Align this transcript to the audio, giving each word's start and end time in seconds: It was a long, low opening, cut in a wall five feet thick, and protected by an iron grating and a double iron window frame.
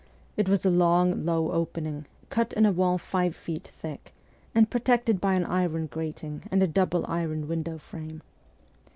It 0.35 0.49
was 0.49 0.65
a 0.65 0.71
long, 0.71 1.25
low 1.27 1.51
opening, 1.51 2.07
cut 2.31 2.53
in 2.53 2.65
a 2.65 2.71
wall 2.71 2.97
five 2.97 3.35
feet 3.35 3.67
thick, 3.67 4.15
and 4.55 4.67
protected 4.67 5.21
by 5.21 5.35
an 5.35 5.45
iron 5.45 5.85
grating 5.85 6.41
and 6.49 6.63
a 6.63 6.67
double 6.67 7.05
iron 7.07 7.47
window 7.47 7.77
frame. 7.77 8.23